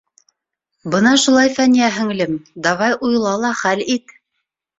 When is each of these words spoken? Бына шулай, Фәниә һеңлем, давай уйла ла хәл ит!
Бына 0.95 1.11
шулай, 1.23 1.51
Фәниә 1.57 1.89
һеңлем, 1.99 2.33
давай 2.69 2.97
уйла 3.11 3.35
ла 3.45 3.53
хәл 3.61 3.87
ит! 3.99 4.17